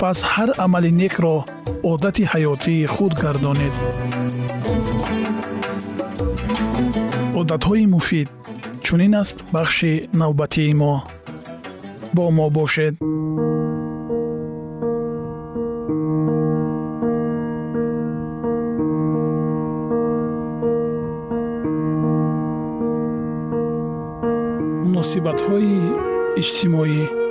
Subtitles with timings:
[0.00, 1.36] пас ҳар амали некро
[1.92, 3.74] одати ҳаётии худ гардонед.
[7.40, 8.28] Одатҳои муфид
[8.84, 10.94] чунин аст бахши навбатии мо?
[12.16, 12.94] Бо мо бошед.
[24.84, 25.76] Муносибатҳои
[26.40, 27.27] иҷтимоӣ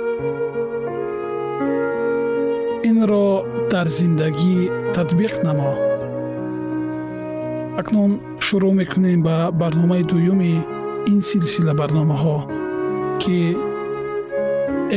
[3.72, 4.58] дар зиндагӣ
[4.94, 5.72] татбиқ намо.
[7.80, 8.12] Акнун
[8.46, 10.54] шурӯъ мекунем ба барномаи дуюми
[11.12, 12.36] ин силсила барномаҳо
[13.22, 13.38] ки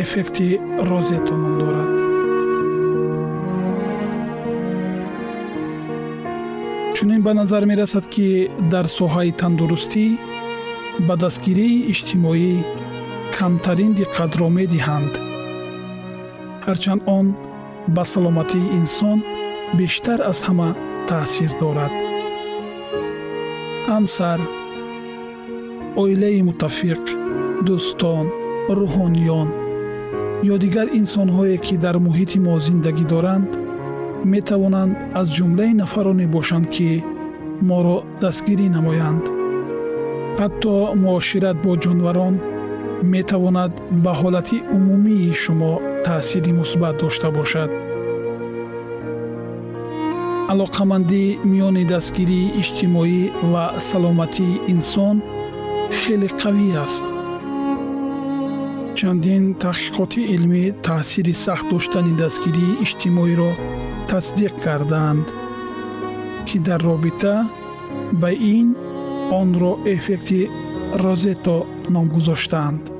[0.02, 0.50] эффекти
[0.90, 1.92] розето ном дорад.
[6.96, 8.28] Чунин ба назар мерасад ки
[8.74, 10.06] дар соҳаи тандурустӣ
[11.08, 12.54] ба дастгирии иҷтимоӣ
[13.36, 15.14] камтарин диққатро медиҳанд.
[16.66, 17.26] Ҳарчанд он
[17.88, 19.18] ба саломатии инсон
[19.78, 20.70] бештар аз ҳама
[21.10, 21.94] таъсир дорад.
[23.88, 24.40] Ҳамсар
[26.02, 27.04] оилаи муттафиқ
[27.68, 28.26] дӯстон
[28.78, 29.50] рӯҳониён
[30.54, 33.50] ё дигар инсонҳое ки дар муҳити мо зиндагӣ доранд
[34.34, 36.90] метавонанд аз ҷумлаи нафароне бошанд ки
[37.70, 39.26] моро дастгирӣ намоянд.
[40.40, 42.36] Ҳатто муошират бо ҷонварон
[43.14, 43.72] метавонад
[44.04, 45.74] ба ҳолати умумии шумо
[46.06, 47.72] таъсири мусбат дошта бошад.
[50.52, 55.16] Алоқамандӣ миёни дастгирии иҷтимоӣ ва саломатии инсон
[56.00, 57.06] хеле қавӣ аст.
[58.98, 63.52] Чандин таҳқиқоти илмӣ таъсири сахт доштани дастгирии иҷтимоиро
[64.12, 65.28] тасдиқ кардаанд
[66.48, 67.36] ки дар робита
[68.22, 68.68] ба ин
[69.40, 70.42] онро эффекти
[71.04, 71.58] розето
[71.94, 72.91] ном гузоштаанд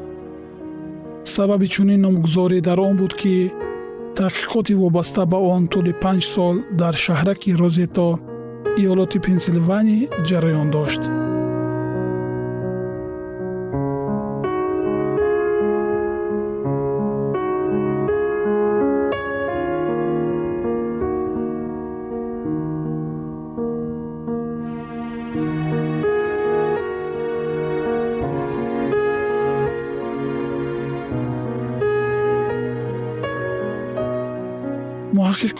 [1.36, 3.36] сабаби чунин номгузорӣ дар он буд ки
[4.20, 8.08] таҳқиқоти вобаста ба он тӯли панҷ сол дар шаҳраки розето
[8.82, 11.04] иёлоти пенсилвания ҷараён дошт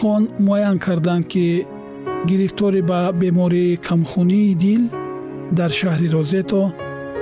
[0.02, 1.46] муҳаққиқон муайян карданд ки
[2.28, 4.82] гирифторӣ ба бемории камхунии дил
[5.58, 6.62] дар шаҳри розето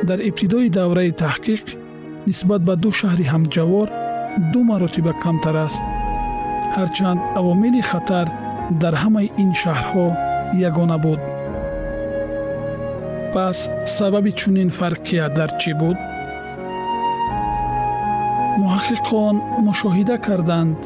[0.08, 1.64] дар ибтидои давраи таҳқиқ
[2.28, 3.88] нисбат ба ду шаҳри ҳамҷавор
[4.52, 5.82] ду маротиба камтар аст.
[6.76, 8.26] ҳарчанд авомили хатар
[8.82, 10.06] дар ҳамаи ин шаҳрҳо
[10.68, 11.20] ягона буд.
[13.34, 13.58] пас
[13.96, 15.98] сабаби чунин фарқия дар чӣ буд?
[18.60, 19.34] муҳаққиқон
[19.66, 20.78] мушоҳида карданд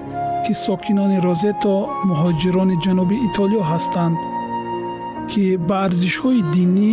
[0.45, 1.75] ки сокинони розето
[2.09, 4.19] муҳоҷирони ҷануби итолиё ҳастанд
[5.31, 6.93] ки ба арзишҳои динӣ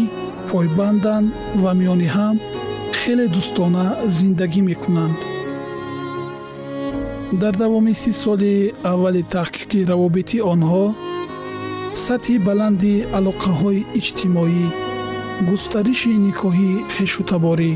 [0.50, 1.28] пойбанданд
[1.62, 2.36] ва миёни ҳам
[3.00, 3.86] хеле дӯстона
[4.18, 5.20] зиндагӣ мекунанд.
[7.42, 8.56] Дар давоми си соли
[8.92, 10.86] аввали таҳқиқи равобити онҳо
[12.06, 14.66] сатҳи баланди алоқаҳои иҷтимоӣ
[15.50, 17.74] густариши никоҳи хешутаборӣ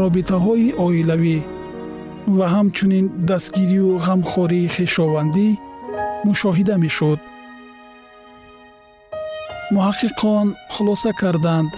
[0.00, 1.38] робитаҳои оилавӣ
[2.26, 5.48] ва ҳамчунин дастгирию ғамхории хешовандӣ
[6.26, 7.20] мушоҳида мешуд.
[9.74, 11.72] Муҳаққиқон хулоса карданд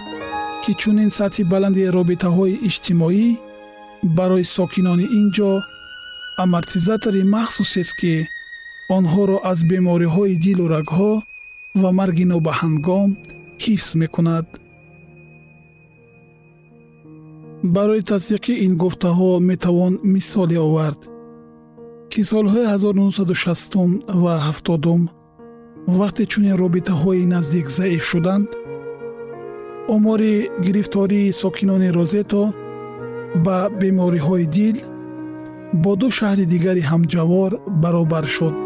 [0.63, 3.27] ки чунин сатҳи баланди робитаҳои иҷтимоӣ
[4.17, 5.51] барои сокинони ин ҷо
[6.43, 8.13] амортизатори махсусест ки
[8.97, 11.13] онҳоро аз бемориҳои дилу рагҳо
[11.81, 13.09] ва марги нобаҳангом
[13.65, 14.45] ҳифз мекунад
[17.73, 21.01] барои тасдиқи ин гуфтаҳо метавон мисоле овард
[22.11, 25.09] ки солҳои 1960 ва 70
[25.99, 28.49] вақте чунин робитаҳои наздик заиф шуданд
[29.95, 32.53] омори гирифтории сокинони розето
[33.45, 34.77] ба бемориҳои дил
[35.83, 37.51] бо ду шаҳри дигари ҳамҷавор
[37.83, 38.64] баробар шуд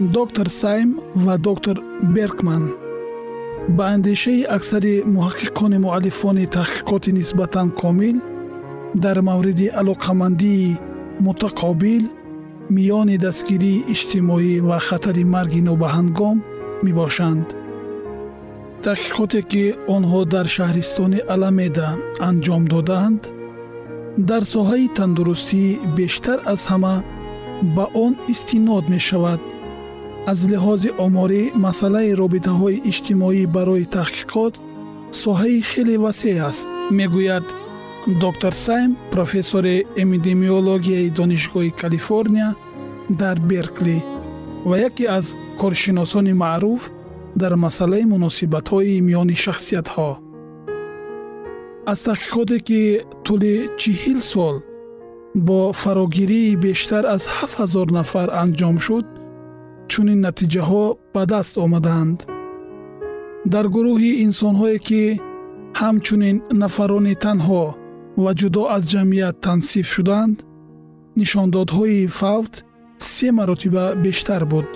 [0.00, 2.70] доктор сайм ва доктор беркман
[3.68, 8.16] ба андешаи аксари муҳаққиқони муаллифони таҳқиқоти нисбатан комил
[8.94, 10.78] дар мавриди алоқамандии
[11.26, 12.04] мутақобил
[12.76, 16.36] миёни дастгирии иҷтимоӣ ва хатари марги нобаҳангом
[16.86, 17.46] мебошанд.
[18.84, 19.64] Таҳқиқоте ки
[19.96, 21.88] онҳо дар шаҳристони аламеда
[22.28, 23.20] анҷом доданд
[24.28, 25.62] дар соҳаи тандурустӣ
[25.96, 26.94] бештар аз ҳама
[27.76, 29.40] ба он истинод мешавад
[30.30, 34.54] аз лиҳози оморӣ масъалаи робитаҳои иҷтимоӣ барои таҳқиқот
[35.22, 36.66] соҳаи хеле васеъ аст.
[36.98, 37.46] Мегӯяд
[38.24, 42.50] доктор сайм профессори эпидемиологияи донишгоҳи калифорния
[43.20, 43.98] дар беркли
[44.68, 45.26] ва яке аз
[45.60, 46.82] коршиносони маъруф
[47.40, 50.10] дар масъалаи муносибатҳои миёни шахсиятҳо.
[51.92, 52.80] Аз таҳқиқоте ки
[53.26, 54.56] тӯли чиҳил сол
[55.46, 59.06] бо фарогирии бештар аз ҳафт ҳазор нафар анҷом шуд
[59.92, 60.84] чунин натиҷаҳо
[61.14, 62.18] ба даст омаданд.
[63.52, 65.02] Дар гурӯҳи инсонҳое ки
[65.80, 67.64] ҳамчунин нафарони танҳо
[68.22, 70.36] ва ҷудо аз ҷамъият тансиф шуданд
[71.20, 72.54] нишондодҳои фавт
[73.12, 74.68] се маротиба бештар буд.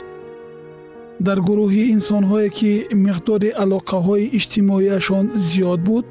[1.27, 2.73] Дар гурӯҳи инсонҳое ки
[3.05, 6.07] миқдори алоқаҳои иҷтимоияшон зиёд буд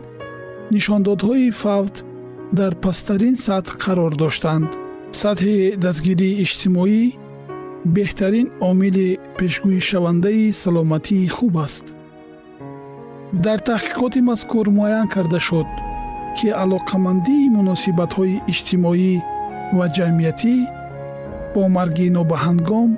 [0.75, 1.95] нишондодҳои фавт
[2.59, 4.69] дар пасттарин сатҳ қарор доштанд.
[5.21, 7.01] Сатҳи дастгирии иҷтимоӣ
[7.85, 11.85] беҳтарин омили пешгӯишавандаи саломатии хуб аст.
[13.45, 15.69] Дар таҳқиқоти мазкур муайян карда шуд
[16.37, 19.13] ки алоқамандии муносибатҳои иҷтимоӣ
[19.77, 20.55] ва ҷамъиятӣ
[21.53, 22.89] бо марги нобаҳангом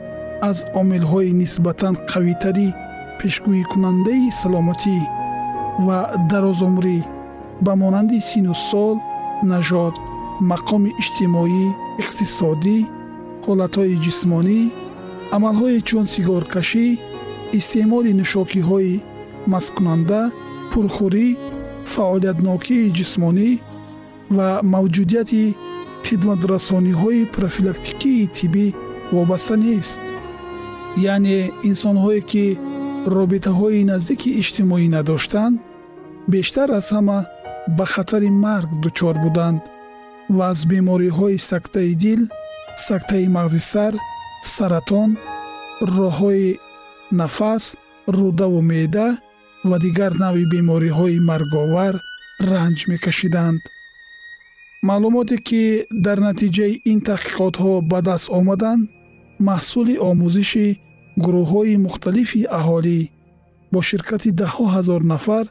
[0.49, 2.69] аз омилҳои нисбатан қавитари
[3.19, 4.97] пешгӯикунандаи саломатӣ
[5.85, 5.99] ва
[6.31, 6.97] дарозумрӣ
[7.65, 8.95] ба монанди сину сол
[9.51, 9.95] нажод
[10.51, 11.65] мақоми иҷтимоӣ
[12.03, 12.77] иқтисодӣ
[13.45, 14.59] ҳолатҳои ҷисмонӣ
[15.35, 16.87] амалҳое чун сигоркашӣ
[17.59, 18.93] истеъмоли нӯшокиҳои
[19.51, 20.21] масткунанда
[20.71, 21.27] пурхӯрӣ
[21.93, 23.49] фаъолиятнокии ҷисмонӣ
[24.35, 25.43] ва мавҷудияти
[26.07, 28.67] хидматрасониҳои профилактикии тиббӣ
[29.15, 29.99] вобаста нест.
[31.13, 32.45] Яъне инсонҳое ки
[33.17, 35.55] робитаҳои наздики иҷтимоӣ надоштанд
[36.33, 37.19] бештар аз ҳама
[37.77, 39.61] ба хатари марг дучор буданд
[40.35, 42.21] ва аз бемориҳои сактаи дил
[42.75, 43.93] сактаи мағзи сар
[44.55, 45.09] саратон
[45.81, 46.59] роҳҳои
[47.19, 47.63] нафас
[48.17, 49.07] рӯдаву меъда
[49.69, 51.95] ва дигар навъи бемориҳои марговар
[52.51, 53.61] ранҷ мекашиданд.
[54.89, 55.63] Маълумоте ки
[56.05, 58.83] дар натиҷаи ин таҳқиқотҳо ба даст омаданд
[59.49, 60.67] маҳсули омӯзиши
[61.23, 62.99] гурӯҳҳои мухталифи аҳолӣ
[63.71, 65.45] бо ширкати даҳҳо ҳазор нафар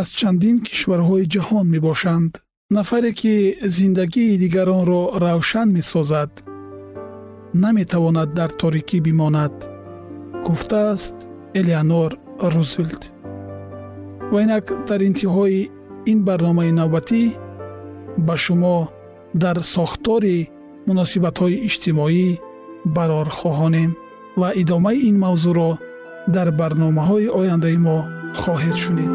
[0.00, 2.32] аз чандин кишварҳои ҷаҳон мебошанд
[2.70, 6.30] нафаре ки зиндагии дигаронро равшан месозад
[7.54, 9.54] наметавонад дар торикӣ бимонад
[10.44, 11.14] гуфтааст
[11.54, 13.12] элеонор рузвелт
[14.32, 15.70] ва инак дар интиҳои
[16.06, 17.22] ин барномаи навбатӣ
[18.26, 18.76] ба шумо
[19.34, 20.50] дар сохтори
[20.88, 22.26] муносибатҳои иҷтимоӣ
[22.96, 23.90] барор хоҳонем
[24.40, 25.70] ва идомаи ин мавзӯъро
[26.34, 27.98] дар барномаҳои ояндаи мо
[28.42, 29.14] хоҳед шунид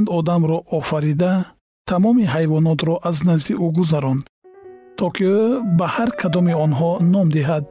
[0.00, 1.44] худованд одамро офарида
[1.86, 4.24] тамоми ҳайвонотро аз назди ӯ гузаронд
[4.98, 7.66] то ки ӯ ба ҳар кадоми онҳо ном диҳад.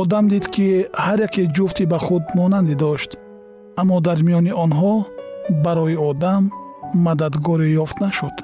[0.00, 0.66] Одам дид ки
[1.04, 3.10] ҳар яке ҷуфти ба худ монандӣ дошт
[3.80, 4.94] аммо дар миёни онҳо
[5.64, 6.42] барои одам
[7.06, 8.36] мададгоре ёфт нашуд.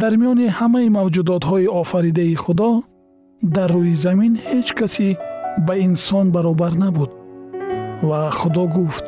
[0.00, 2.70] Дар миёни ҳамаи мавҷудотҳои офаридаи худо
[3.56, 5.08] дар рӯи замин ҳеҷ касе
[5.66, 7.10] ба инсон баробар набуд
[8.08, 9.04] ва худо гуфт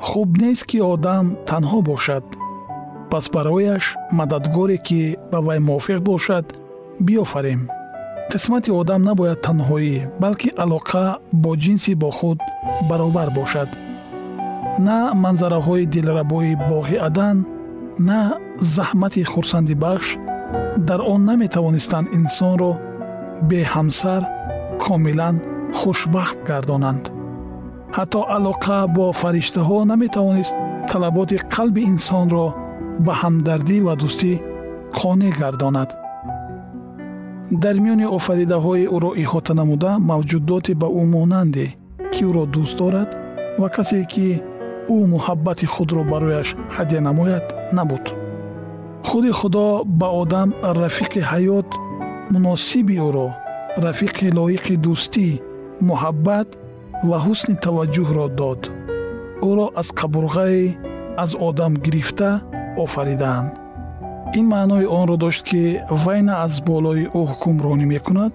[0.00, 2.24] хуб нест ки одам танҳо бошад.
[3.10, 6.46] Пас барояш мададгоре ки ба вай мувофиқ бошад
[7.00, 7.60] биёфарем.
[8.30, 12.38] Қисмати одам набояд танҳоӣ балки алоқа бо ҷинси бо худ
[12.88, 13.68] баробар бошад.
[14.86, 17.36] На манзараҳои дилрабои боғи адан
[17.98, 18.20] на
[18.76, 20.08] заҳмати хурсандибахш
[20.88, 22.72] дар он наметавонистанд инсонро
[23.50, 24.22] беҳамсар
[24.84, 25.36] комилан
[25.78, 27.04] хушбахт гардонанд
[27.96, 30.54] ҳатто алоқа бо фариштаҳо наметавонист
[30.90, 32.46] талаботи қалби инсонро
[33.04, 34.32] ба ҳамдардӣ ва дӯстӣ
[34.98, 35.90] қонеъ гардонад.
[37.62, 41.66] Дар миёни офаридаҳои ӯро иҳота намуда мавҷудоте ба ӯ монанде
[42.12, 43.10] ки ӯро дӯст дорад
[43.60, 44.26] ва касе ки
[44.94, 48.04] ӯ муҳаббати худро барояш ҳадя намояд набуд.
[49.08, 49.66] Худи худо
[50.00, 50.48] ба одам
[50.82, 51.68] рафиқи ҳаёт
[52.32, 53.28] муносиби ӯро
[53.86, 55.26] рафиқи лоиқи дӯстӣ
[55.88, 56.48] муҳаббат
[57.08, 58.60] ва ҳусни таваҷҷӯҳро дод.
[59.48, 60.62] Ӯро аз қабурғае
[61.22, 62.30] аз одам гирифта
[62.84, 63.50] офаридаанд.
[64.38, 65.62] Ин маънои онро дошт ки
[66.02, 68.34] вай на аз болои ӯ ҳукмронӣ мекунад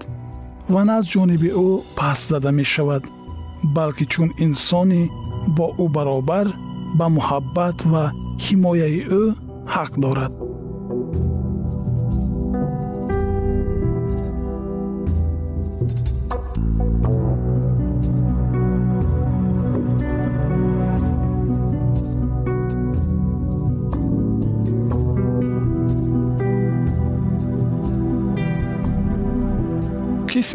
[0.74, 3.04] ва на аз ҷониби ӯ паст зада мешавад
[3.76, 5.04] балки чун инсони
[5.58, 6.48] бо ӯ баробар
[6.98, 8.04] ба муҳаббат ва
[8.46, 9.24] ҳимояи ӯ
[9.74, 10.34] ҳақ дорад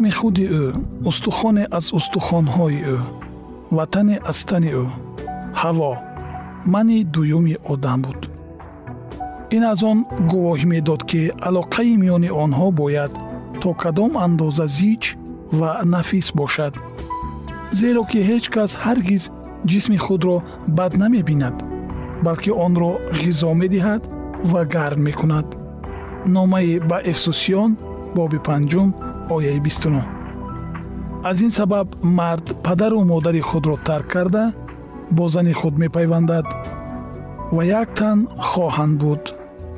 [0.09, 0.65] ҷисми худи ӯ
[1.09, 2.97] устухоне аз устухонҳои ӯ
[3.77, 4.85] ватане аз тани ӯ.
[5.61, 5.91] Ҳаво
[6.73, 8.19] мани дуюми одам буд.
[9.55, 9.99] Ин аз он
[10.31, 13.11] гувоҳӣ медод ки алоқаи миёни онҳо бояд
[13.61, 15.03] то кадом андоза зич
[15.59, 16.73] ва нафис бошад.
[17.79, 19.23] Зеро ки ҳеҷ кас ҳаргиз
[19.69, 20.37] ҷисми худро
[20.77, 21.55] бад намебинад
[22.25, 24.01] балки онро ғизо медиҳад
[24.51, 25.47] ва гарм мекунад.
[26.35, 27.71] Номаи ба эфсусиён
[28.17, 28.89] боби панҷум
[29.35, 30.03] ояи бистунӯ
[31.29, 31.87] аз ин сабаб
[32.19, 34.43] мард падару модари худро тарк карда
[35.11, 36.45] бо зани худ мепайвандад
[37.55, 38.17] ва як тан
[38.49, 39.23] хоҳанд буд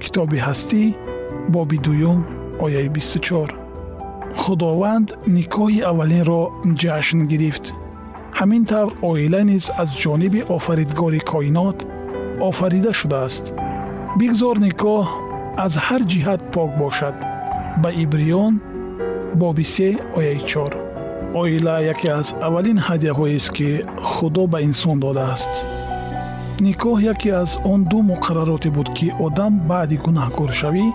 [0.02, 0.82] китоби ҳастӣ
[1.54, 2.20] боби дуюм
[2.66, 3.50] ояи бисту чор
[4.42, 6.42] худованд никоҳи аввалинро
[6.82, 7.66] ҷашн гирифт
[8.40, 11.78] ҳамин тавр оила низ аз ҷониби офаридгори коинот
[12.50, 13.46] офарида шудааст
[14.20, 15.06] бигзор никоҳ
[15.66, 17.16] аз ҳар ҷиҳат пок бошад
[17.82, 18.54] ба ибриён
[19.36, 20.76] боби се ояи чор.
[21.34, 23.70] Оила яке аз аввалин ҳадияҳоест ки
[24.04, 25.54] худо ба инсон додааст.
[26.68, 30.86] Никоҳ яке аз он ду муқаррароте буд ки одам баъди гунаҳкоршавӣ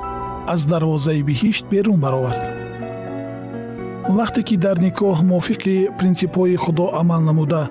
[0.52, 2.43] аз дарвозаи биҳишт берун баровард.
[4.19, 7.62] Вақте ки дар никоҳ мувофиқи принсипҳои худо амал намуда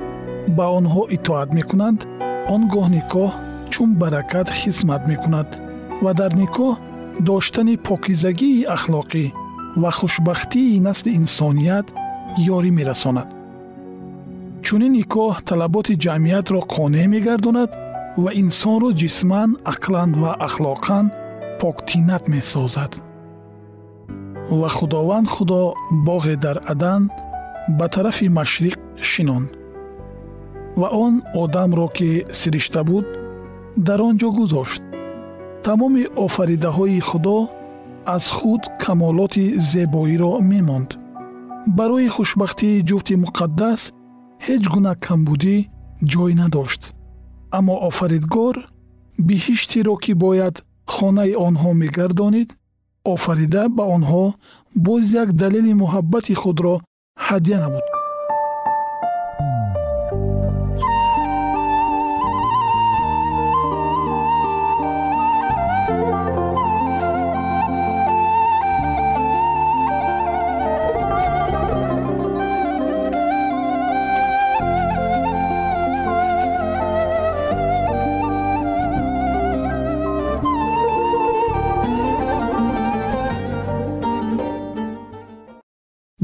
[0.58, 2.00] ба онҳо итоат мекунанд
[2.54, 3.30] он гоҳ никоҳ
[3.74, 5.48] чун баракат хизмат мекунад
[6.04, 6.72] ва дар никоҳ
[7.30, 9.26] доштани покизагии ахлоқӣ
[9.82, 11.88] ва хушбахтии насли инсоният
[12.56, 13.30] ёрӣ мерасонад.
[14.66, 17.72] Чунин никоҳ талаботи ҷамъиятро қонеъ мегардонад
[18.24, 21.06] ва инсонро ҷисман ақлан ва ахлоқан
[21.60, 22.92] поктинат месозад.
[24.60, 25.62] Ва худованд худо
[26.08, 27.02] боғе дар адан
[27.78, 28.78] ба тарафи машриқ
[29.12, 29.50] шинонд
[30.80, 31.14] ва он
[31.44, 33.06] одамро ки сиришта буд
[33.88, 34.82] дар он ҷо гузошт.
[35.64, 37.38] Тамоми офаридаҳои худо
[38.06, 40.90] аз худ камолоти зебоиро мемонд.
[41.78, 43.82] Барои хушбахтии ҷуфти муқаддас
[44.46, 45.58] ҳеҷ гуна камбудӣ
[46.12, 46.82] ҷой надошт.
[47.58, 48.56] Аммо офаридгор
[49.28, 50.56] биҳиштиро ки бояд
[50.94, 52.50] хонаи онҳо мегардонид
[53.14, 54.26] офарида ба онҳо
[54.86, 56.76] боз як далели муҳаббати худро
[57.28, 57.86] ҳадя намуд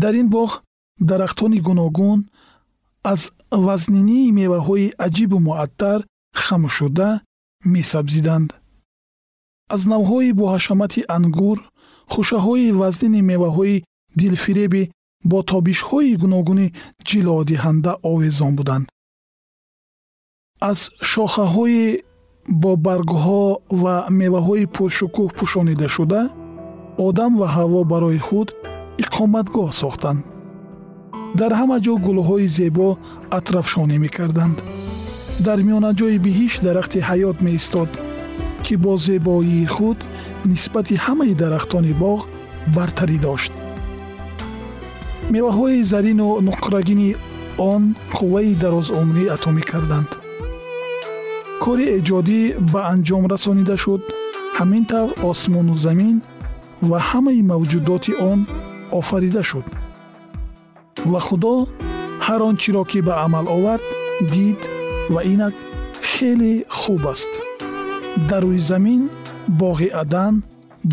[0.01, 0.50] дар ин боғ
[1.10, 2.20] дарахтони гуногун
[3.03, 3.22] аз
[3.65, 6.00] вазнинии меваҳои аҷибу муаттар
[6.43, 7.10] хамшуда
[7.74, 8.50] месабзиданд.
[9.74, 11.58] Аз навъҳои боҳашамати ангур
[12.13, 13.84] хушаҳои вазнини меваҳои
[14.20, 14.84] дилфиреби
[15.29, 16.67] бо тобишҳои гуногуни
[17.08, 18.86] ҷилодиҳанда овезон буданд.
[20.70, 20.79] Аз
[21.12, 21.84] шохаҳои
[22.62, 23.43] бо баргҳо
[23.81, 26.22] ва меваҳои пуршукӯҳ пӯшонидашуда
[27.08, 28.48] одам ва ҳаво барои худ
[29.03, 30.21] иқоматгоҳ сохтанд.
[31.39, 32.89] Дар ҳама ҷо гулҳои зебо
[33.38, 34.57] атрафшонӣ мекарданд.
[35.45, 37.89] Дар миёнаҷои биҳиш дарахти ҳаёт меистод
[38.63, 40.00] ки бо зебоии худ
[40.51, 42.19] нисбати ҳамаи дарахтони боғ
[42.75, 43.53] бартарӣ дошт.
[45.33, 47.10] Меваҳои зарину нуқрагини
[47.71, 47.83] он
[48.17, 50.12] қувваи дарозумрӣ ато мекарданд
[51.63, 52.41] кори эҷодӣ
[52.74, 54.01] ба анҷом расонида шуд.
[54.57, 56.15] Ҳамин тавр осмону замин
[56.89, 58.39] ва ҳамаи мавҷудоти он
[58.99, 59.67] офарида шуд.
[61.11, 61.53] Ва худо
[62.25, 63.85] ҳар он чиро ки ба амал овард
[64.33, 64.59] дид
[65.13, 65.55] ва инак
[66.11, 67.31] хеле хуб аст.
[68.29, 69.01] Дар рӯи замин
[69.61, 70.33] боғи адан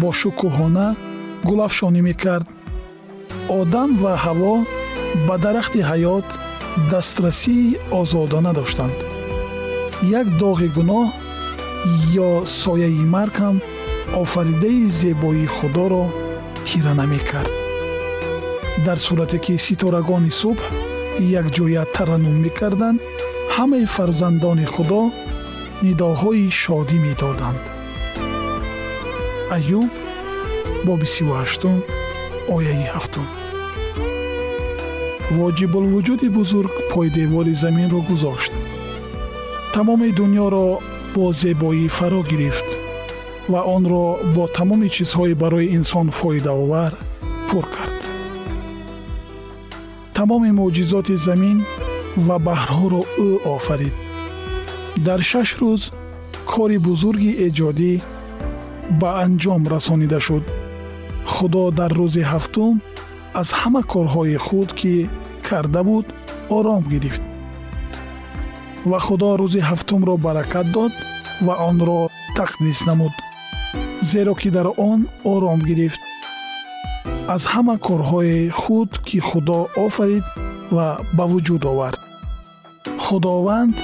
[0.00, 0.86] бо шукӯҳона
[1.48, 2.46] гулафшонӣ мекард.
[3.60, 4.54] Одам ва ҳаво
[5.26, 6.26] ба дарахти ҳаёт
[6.90, 8.98] дастрасии озодона доштанд
[10.20, 11.06] як доғи гуноҳ
[12.26, 12.30] ё
[12.62, 13.56] сояи марг ҳам
[14.22, 16.04] офаридаи зебоии худоро
[16.66, 17.67] тира намекард
[18.86, 20.58] дар сурате ки ситорагони субҳ
[21.40, 22.98] якҷоя тараннум мекарданд
[23.56, 25.02] ҳамаи фарзандони худо
[25.84, 27.62] нидоҳои шодӣ медоданд.
[29.56, 29.90] Аюб
[30.86, 31.76] боби сивҳаштум
[32.56, 33.26] ояи ҳафтум.
[35.38, 38.52] Воҷибулвуҷуди бузург пойдевори заминро гузошт.
[39.74, 40.66] Тамоми дуньёро
[41.14, 42.68] бо зебоӣ фаро гирифт
[43.52, 46.92] ва онро бо тамоми чизҳои барои инсон фоидаовар
[47.48, 47.97] пур кард
[50.18, 51.58] тамоми мӯъҷизоти замин
[52.26, 53.94] ва баҳрҳоро ӯ офарид.
[55.06, 55.82] Дар шаш рӯз
[56.52, 57.92] кори бузурги эҷодӣ
[59.00, 60.44] ба анҷом расонида шуд.
[61.32, 62.74] Худо дар рӯзи ҳафтум
[63.40, 64.94] аз ҳама корҳои худ ки
[65.48, 66.06] карда буд
[66.56, 67.22] ором гирифт.
[68.90, 70.92] Ва худо рӯзи ҳафтумро баракат дод
[71.46, 72.00] ва онро
[72.38, 73.14] тақдис намуд
[74.10, 75.00] зеро ки дар он
[75.32, 76.02] ором гирифт
[77.34, 80.24] аз ҳама корҳои худ ки худо офарид
[80.76, 82.00] ва ба вуҷуд овард.
[83.04, 83.76] Худованд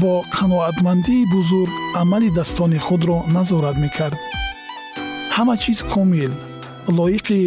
[0.00, 4.18] бо қаноатмандии бузург амалидастони худро назорат мекард.
[5.36, 6.32] Ҳама чиз комил
[6.98, 7.40] лоиқи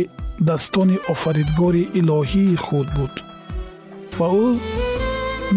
[0.49, 3.13] daстони офаридгори илоҳии худ буд.
[4.19, 4.47] Ва ӯ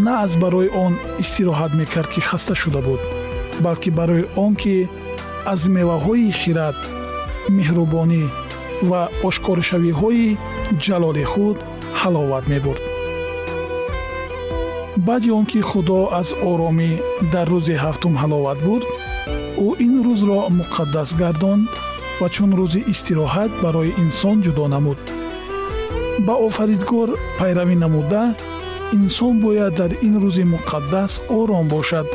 [0.05, 3.01] на аз барои он истироҳат мекард ки хаста шуда буд
[3.65, 4.75] балки барои он ки
[5.53, 6.77] аз меваҳои хирад
[7.57, 8.25] меҳрубонӣ
[8.91, 10.37] ва ошкоршавиҳои
[10.85, 11.59] ҷалоли худ
[12.01, 12.83] ҳаловат мебурд.
[15.07, 16.91] Баъди он ки худо аз оромӣ
[17.33, 18.87] дар рӯзи ҳафтум ҳаловат бурд
[19.67, 21.65] ӯ ин рӯзро муқаддас гардонд
[22.21, 25.01] ва чун рӯзи истироҳат барои инсон ҷудо намуд.
[26.27, 28.25] Ба офаридгор пайравӣ намуда
[28.99, 32.07] инсон бояд дар ин рӯзи муқаддас ором бошад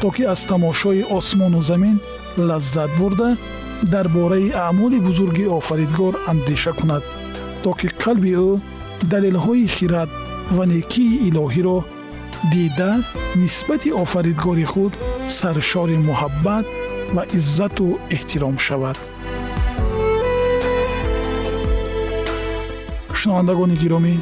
[0.00, 1.96] то ки аз тамошои осмону замин
[2.48, 3.28] лаззат бурда
[3.82, 7.02] дар бораи аъмоли бузурги офаридгор андеша кунад
[7.62, 8.60] то ки қалби ӯ
[9.12, 10.10] далелҳои хирад
[10.56, 11.78] ва некии илоҳиро
[12.52, 12.92] дида
[13.36, 14.92] нисбати офаридгори худ
[15.38, 16.66] саршори муҳаббат
[17.14, 17.86] ва иззату
[18.16, 18.98] эҳтиром шавад.
[23.18, 24.14] Шунавандагони гиромӣ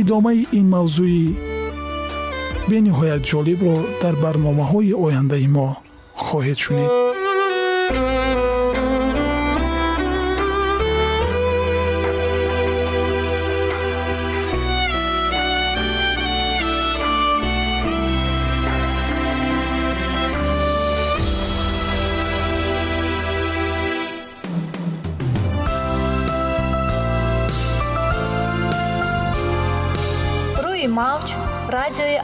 [0.00, 1.24] идомаи ин мавзӯи
[2.70, 5.68] бениҳоят ҷолибро дар барномаҳои ояндаи мо
[6.26, 6.92] хоҳед шунид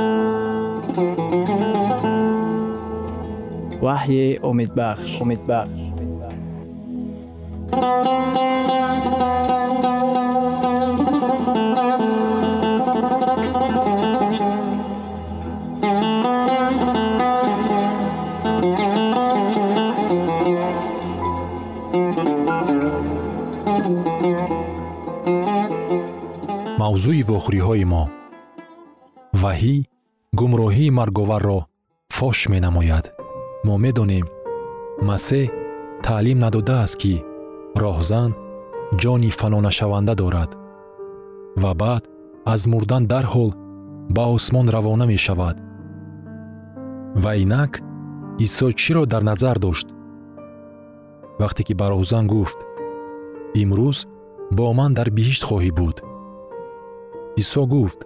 [0.95, 2.21] ва таъин кардааст
[3.81, 5.81] ваҳйи умедбахш умедбахш
[26.79, 28.03] мавзӯи вохӯриҳои мо
[29.41, 29.90] ваҳӣ
[30.41, 31.59] гумроҳии марговарро
[32.17, 33.05] фош менамояд.
[33.65, 34.25] Мо медонем
[35.09, 35.45] масеҳ
[36.05, 37.13] таълим надодааст ки
[37.83, 38.31] роҳзан
[39.01, 40.51] ҷони фанонашаванда дорад
[41.61, 42.03] ва баъд
[42.53, 43.51] аз мурдан дарҳол
[44.15, 45.57] ба осмон равона мешавад.
[47.23, 47.73] Ва инак
[48.45, 49.87] исо чиро дар назар дошт?
[51.41, 52.59] Вақте ки ба роҳзан гуфт
[53.61, 53.97] имрӯз
[54.57, 55.97] бо ман дар биҳишт хоҳӣ буд
[57.41, 57.99] исо гуфт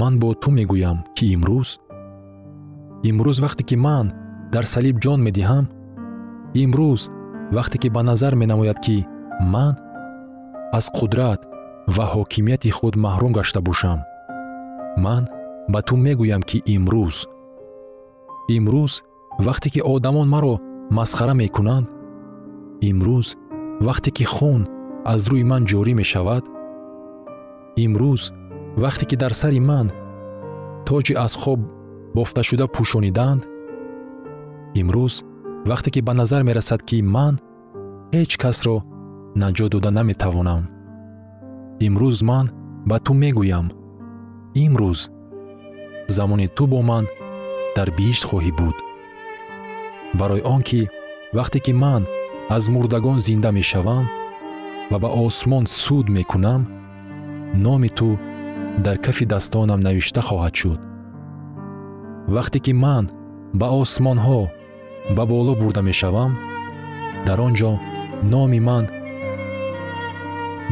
[0.00, 1.68] ман бо ту мегӯям ки имрӯз.
[3.08, 4.06] Имрӯз вақте ки ман
[4.52, 5.64] дар салиб ҷон медиҳам
[6.62, 7.02] имрӯз
[7.56, 8.96] вақте ки ба назар менамояд ки
[9.52, 9.74] ман
[10.78, 11.40] аз қудрат
[11.94, 14.00] ва ҳокимияти худ маҳрум гашта бошам.
[15.04, 15.22] Ман
[15.72, 17.16] ба ту мегӯям ки имрӯз.
[18.56, 18.92] Имрӯз
[19.46, 20.54] вақте ки одамон маро
[20.96, 21.86] масхара мекунанд
[22.88, 23.28] имрӯз
[23.86, 24.62] вақте ки хун
[25.12, 26.44] аз рӯи ман ҷорӣ мешавад
[27.84, 28.22] имрӯз
[28.76, 29.86] вақте ки дар сари ман
[30.86, 31.60] тоҷи аз хоб
[32.14, 33.42] бофташуда пӯшониданд
[34.80, 35.14] имрӯз
[35.70, 37.34] вақте ки ба назар мерасад ки ман
[38.14, 38.76] ҳеҷ касро
[39.42, 40.62] наҷот дода наметавонам
[41.86, 42.46] имрӯз ман
[42.88, 43.66] ба ту мегӯям
[44.64, 45.00] имрӯз
[46.16, 47.04] замони ту бо ман
[47.76, 48.76] дар биҳишт хоҳӣ буд.
[50.18, 50.80] Барои он ки
[51.36, 52.02] вақте ки ман
[52.56, 54.04] аз мурдагон зинда мешавам
[54.90, 56.62] ва ба осмон суд мекунам
[57.64, 58.08] номи ту
[58.78, 60.80] дар кафи дастонам навишта хоҳад шуд?
[62.34, 63.04] Вақте ки ман
[63.60, 64.40] ба осмонҳо
[65.16, 66.32] ба боло бурда мешавам
[67.26, 67.72] дар он ҷо
[68.32, 68.84] номи ман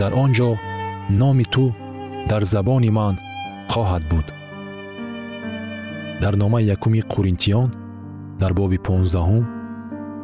[0.01, 0.51] дар он ҷо
[1.21, 1.65] номи ту
[2.31, 3.15] дар забони ман
[3.73, 4.27] хоҳад буд.
[6.23, 7.69] Дар номаи якуми қуринтиён
[8.41, 9.45] дар боби понздаҳум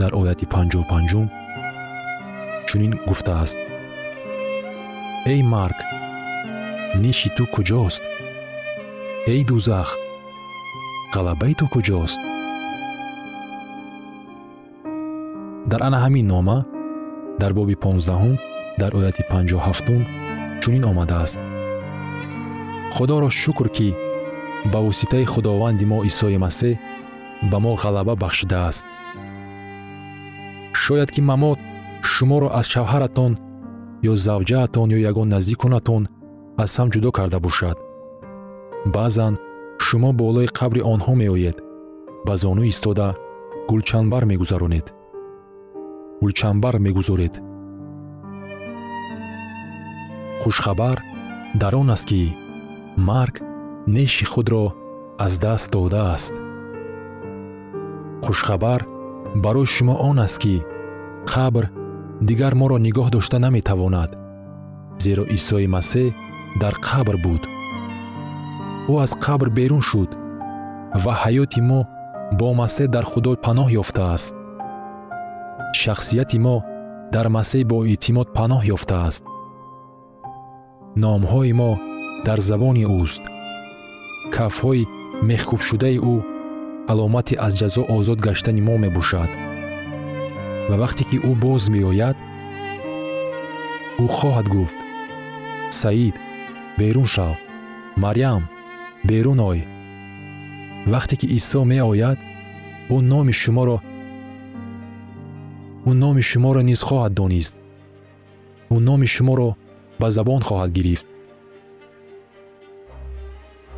[0.00, 1.26] дар ояти панҷоҳу панҷум
[2.68, 3.58] чунин гуфтааст.
[5.32, 5.78] Эй марг
[6.94, 8.02] ниши ту куҷост?
[9.26, 9.88] Эй дузах
[11.14, 12.20] ғалабаи ту куҷост?
[15.70, 16.58] Дар ана ҳамин нома
[17.40, 18.34] дар боби понздаҳум
[18.80, 20.00] дар ояти панҷоҳу ҳафтум
[20.62, 21.38] чунин омадааст.
[22.94, 23.88] Худоро шукр ки
[24.72, 26.74] ба воситаи худованди мо исои масеҳ
[27.50, 28.84] ба мо ғалаба бахшидааст.
[30.82, 31.58] Шояд ки мамот
[32.12, 33.32] шуморо аз шавҳаратон
[34.10, 36.02] ё завҷаатон ё ягон наздиконатон
[36.62, 37.76] аз ҳам ҷудо карда бошад.
[38.94, 39.34] Баъзан
[39.84, 41.56] шумо болои қабри онҳо меоед.
[42.26, 43.08] Ба зону истода
[43.70, 44.86] гулчанбар мегузаронед.
[46.22, 47.34] Гулчанбар мегузоред.
[50.42, 50.98] Хушхабар
[51.60, 52.36] дар он аст ки
[53.08, 53.34] марг
[53.86, 54.64] неши худро
[55.18, 56.34] аз даст додааст
[58.24, 58.80] хушхабар
[59.34, 60.54] барои шумо он аст ки
[61.32, 61.64] қабр
[62.28, 64.10] дигар моро нигоҳ дошта наметавонад
[65.04, 66.14] зеро исои масеҳ
[66.60, 67.42] дар қабр буд.
[68.92, 70.10] Ӯ аз қабр берун шуд
[71.02, 71.80] ва ҳаёти мо
[72.38, 74.34] бо масеҳ дар худо паноҳ ёфтааст.
[75.80, 76.56] Шахсияти мо
[77.14, 79.24] дар масеҳ бо эътимод паноҳ ёфтааст.
[81.02, 81.70] Номҳои мо
[82.26, 83.22] дар забони ӯст.
[84.34, 84.88] Кафҳои
[85.28, 86.16] мехкӯбшудаи ӯ
[86.90, 89.30] аломати аз ҷазо озод гаштани мо мебошад.
[90.68, 92.16] Ва вақте ки ӯ боз меояд
[94.04, 94.78] ӯ хоҳад гуфт
[95.80, 96.16] саид
[96.78, 97.36] берун шав
[97.96, 98.48] марьям
[99.04, 99.64] берун ой
[100.86, 102.18] вақте ки исо меояд
[102.94, 103.78] ӯ номи шуморо
[105.88, 107.54] ӯ номи шуморо низ хоҳад донист
[108.74, 109.50] ӯ номи шуморо
[110.00, 111.06] ба забон хоҳад гирифт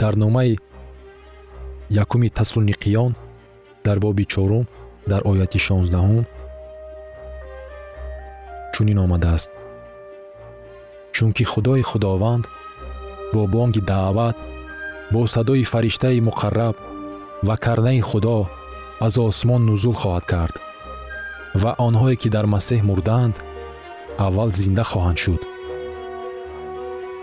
[0.00, 0.58] дар номаи
[2.02, 3.12] якуми тасуниқиён
[3.86, 4.64] дар боби чорум
[5.10, 6.24] дар ояти шонздаҳум
[8.74, 9.50] чунин омадааст
[11.14, 12.44] чунки худои худованд
[13.32, 14.36] бо бонги даъват
[15.12, 16.76] бо садои фариштаи муқарраб
[17.46, 18.46] ва карнаи худо
[19.00, 20.54] аз осмон нузул хоҳад кард
[21.62, 23.36] ва онҳое ки дар масеҳ мурдаанд
[24.26, 25.42] аввал зинда хоҳанд шуд.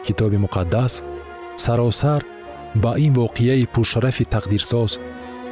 [0.06, 0.94] Китоби муқаддас
[1.64, 2.22] саросар
[2.84, 4.92] ба ин воқеаи пуршарафи тақдирсоз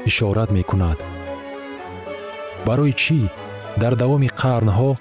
[0.10, 0.98] ишорат мекунад.
[2.68, 3.20] Барои чӣ?
[3.82, 4.92] Дар давоми қарнҳо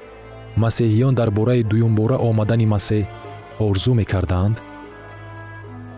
[0.62, 3.04] масеҳиён дар бораи дуюмбора омадани масеҳ
[3.66, 4.56] орзу мекарданд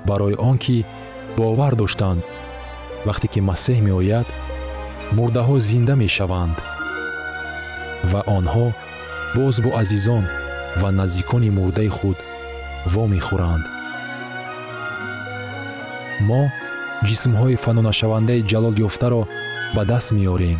[0.08, 0.84] барои он ки
[1.36, 2.22] бовар доштанд.
[3.06, 4.26] Вақте ки масеҳ меояд
[5.16, 6.56] мурдаҳо зинда мешаванд
[8.10, 8.66] ва онҳо
[9.36, 10.24] боз бо азизон
[10.80, 12.18] ва наздикони мурдаи худ
[12.92, 13.64] вомехӯранд
[16.28, 16.42] мо
[17.08, 19.22] ҷисмҳои фанонашавандаи ҷалол ёфтаро
[19.74, 20.58] ба даст меорем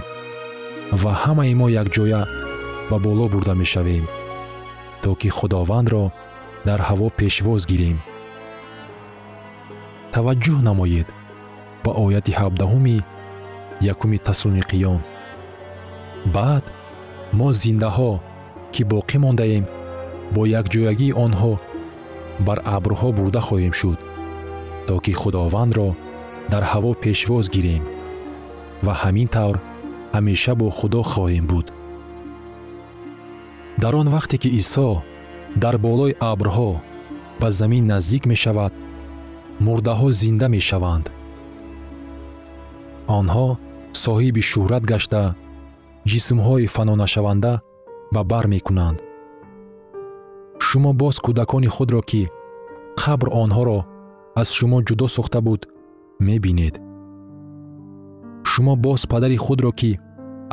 [1.03, 2.21] ва ҳамаи мо якҷоя
[2.91, 4.05] ба боло бурда мешавем
[5.03, 6.05] то ки худовандро
[6.69, 7.99] дар ҳаво пешвоз гирем
[10.15, 11.09] таваҷҷӯҳ намоед.
[11.85, 12.97] Ба ояти ҳабдаҳуми
[13.93, 15.01] якуми тасуниқиён.
[16.35, 16.65] Баъд
[17.39, 18.13] мо зиндаҳо
[18.75, 19.65] ки боқӣ мондаем
[20.35, 21.53] бо якҷоягии онҳо
[22.47, 23.99] бар абрҳо бурда хоҳем шуд
[24.87, 25.89] то ки худовандро
[26.53, 27.83] дар ҳаво пешвоз гирем
[28.85, 29.57] ва ҳамин тавр
[30.15, 31.67] ҳамеша бо худо хоҳем буд.
[33.83, 34.89] Дар он вақте ки исо
[35.63, 36.71] дар болои абрҳо
[37.41, 38.73] ба замин наздик мешавад
[39.61, 41.07] мурдаҳо зинда мешаванд.
[43.19, 43.47] Онҳо
[44.05, 45.23] соҳиби шӯҳрат гашта
[46.11, 47.53] ҷисмҳои фанонашаванда
[48.15, 48.99] ба бар мекунанд.
[50.67, 52.23] Шумо боз кӯдакони худро ки
[53.01, 53.79] қабр онҳоро
[54.41, 55.61] аз шумо ҷудо сохта буд
[56.27, 56.75] мебинед.
[58.51, 59.99] Шумо боз падари худро ки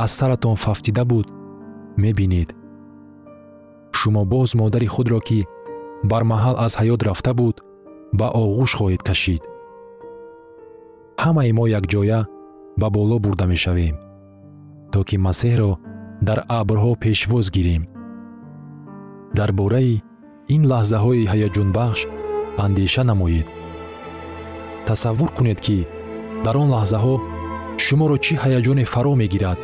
[0.04, 1.28] аз саратон фафтида буд
[1.98, 2.50] мебинед.
[3.98, 5.40] Шумо боз модари худро ки
[6.10, 7.56] бармаҳал аз ҳаёт рафта буд
[8.20, 9.44] ба оғӯш хоҳед кашид.
[11.24, 12.20] Ҳамаи мо якҷоя
[12.82, 13.96] ба боло бурда мешавем
[14.92, 15.72] то ки масеҳро
[16.28, 17.84] дар абрҳо пешвоз гирем.
[19.38, 19.94] Дар бораи
[20.56, 22.02] ин лаҳзаҳои ҳаяҷонбахш
[22.66, 23.48] андеша намоед.
[24.88, 25.78] Тасаввур кунед ки
[26.46, 27.16] дар он лаҳзаҳо
[27.86, 29.60] шуморо чӣ ҳаяҷоне фаро мегирад?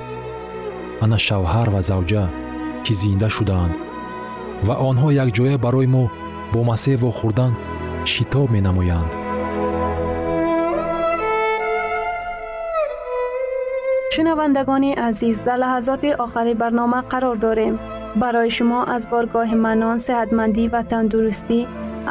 [1.04, 2.24] Ана шавҳар ва завҷа
[2.84, 3.76] ки зинда шудаанд.
[4.68, 6.04] Ва онҳо якҷоя барои мо
[6.54, 7.54] бо масеҳ вохӯрдан
[8.06, 9.12] шитоб менамоянд
[14.14, 17.76] шунавандагони азиз дар лаҳазоти охари барнома қарор дорем
[18.22, 21.60] барои шумо аз боргоҳи манон сеҳатмандӣ ва тандурустӣ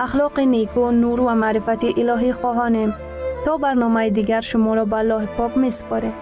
[0.05, 2.91] ахлоқи неку нур ва маърифати илоҳӣ хоҳонем
[3.45, 6.15] то барномаи дигар шуморо ба аллоҳи пок месупорем